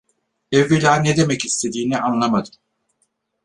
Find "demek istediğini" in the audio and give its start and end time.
1.17-1.97